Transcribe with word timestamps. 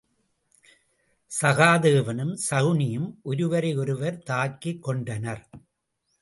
சகாதேவனும் 1.31 2.31
சகுனியும் 2.49 3.13
ஒருவரை 3.23 3.75
ஒருவர் 3.75 4.19
தாக்கிக் 4.23 4.83
கொண்டனர். 4.83 5.43